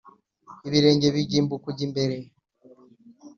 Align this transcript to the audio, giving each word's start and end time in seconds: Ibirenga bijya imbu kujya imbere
Ibirenga 0.67 1.07
bijya 1.15 1.37
imbu 1.41 1.55
kujya 1.63 1.83
imbere 1.87 2.17